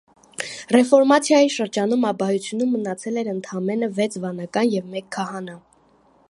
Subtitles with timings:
[0.75, 5.61] Ռեֆորմացիայի շրջանում աբբայությունում մնացել էր ընդամենը վեց վանական և մեկ քահանա։